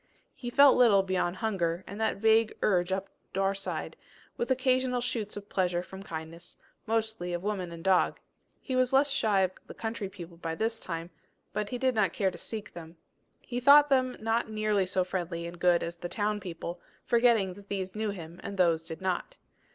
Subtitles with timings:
[0.33, 3.93] He felt little beyond hunger, and that vague urging up Daurside,
[4.35, 8.17] with occasional shoots of pleasure from kindness, mostly of woman and dog.
[8.59, 11.11] He was less shy of the country people by this time,
[11.53, 12.97] but he did not care to seek them.
[13.41, 17.69] He thought them not nearly so friendly and good as the town people, forgetting that
[17.69, 19.37] those knew him and these did not.